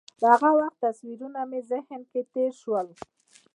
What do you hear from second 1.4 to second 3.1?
مې ذهن کې تېر شول.